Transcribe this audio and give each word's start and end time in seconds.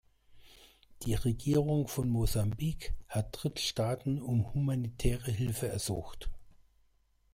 Die 1.03 1.13
Regierung 1.13 1.87
von 1.87 2.09
Mosambik 2.09 2.95
hat 3.07 3.43
Drittstaaten 3.43 4.19
um 4.19 4.51
humanitäre 4.55 5.29
Hilfe 5.29 5.67
ersucht. 5.67 6.31